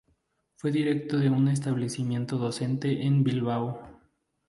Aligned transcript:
Fue 0.55 0.71
director 0.71 1.19
de 1.19 1.29
un 1.29 1.47
establecimiento 1.47 2.39
docente 2.39 3.05
en 3.05 3.23
Bilbao. 3.23 3.99